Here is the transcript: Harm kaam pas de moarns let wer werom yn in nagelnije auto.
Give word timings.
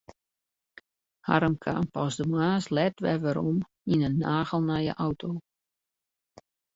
Harm 1.27 1.55
kaam 1.65 1.85
pas 1.97 2.13
de 2.19 2.25
moarns 2.31 2.67
let 2.75 2.95
wer 3.03 3.19
werom 3.23 3.57
yn 3.93 4.05
in 4.07 4.15
nagelnije 4.23 4.93
auto. 5.05 5.29